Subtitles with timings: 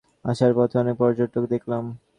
[0.25, 1.83] আসার পথে অনেক পর্যটক দেখলাম।